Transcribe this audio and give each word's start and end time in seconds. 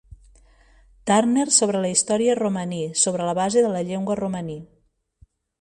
Turner 1.11 1.43
sobre 1.57 1.83
la 1.83 1.91
història 1.97 2.37
romaní 2.41 2.81
sobre 3.05 3.31
la 3.31 3.39
base 3.43 3.67
de 3.67 3.73
la 3.77 3.87
llengua 3.91 4.21
romaní. 4.25 4.61